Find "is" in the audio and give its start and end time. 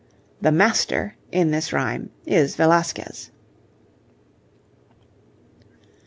2.25-2.55